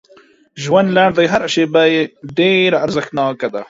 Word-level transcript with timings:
ژوند 0.63 0.89
لنډ 0.95 1.13
دی 1.17 1.25
هر 1.33 1.41
شیبه 1.53 1.83
یې 1.93 2.01
ډېره 2.37 2.77
ارزښتناکه 2.85 3.47
ده 3.53 3.59